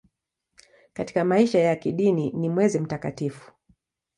[0.93, 3.51] Katika maisha ya kidini ni mwezi mtakatifu.